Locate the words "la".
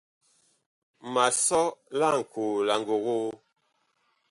2.67-2.75